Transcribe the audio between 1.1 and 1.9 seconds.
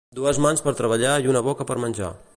i una boca per